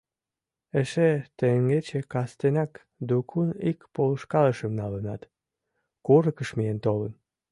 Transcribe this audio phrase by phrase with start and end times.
[0.81, 2.71] Эше теҥгече кастенак
[3.07, 5.21] дукун ик полышкалышым налынат,
[6.05, 7.13] курыкыш миен толын.